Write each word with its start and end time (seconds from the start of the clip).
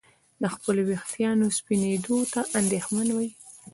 د 0.41 0.43
خپلو 0.53 0.81
ویښتانو 0.89 1.45
سپینېدو 1.57 2.17
ته 2.33 2.41
اندېښمن 2.59 3.07
وي. 3.17 3.29